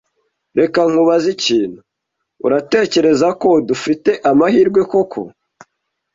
[0.59, 1.79] Reka nkubaze ikintu,
[2.45, 5.21] Uratekereza ko dufite amahirwe koko?